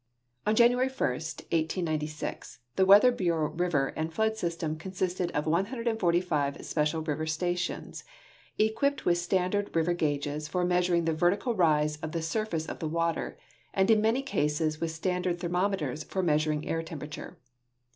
[0.47, 7.27] On January 1, 181)6, theAVeather Bureau river and flood system consisted of 145 sj^ecial river
[7.27, 8.03] stations,
[8.57, 12.89] equipped with standard river gauges for measuring the vertical rise of the surface of the
[12.89, 13.35] Avater,
[13.75, 17.37] and in man}' cases with standard thermometers for meas uring air temperature.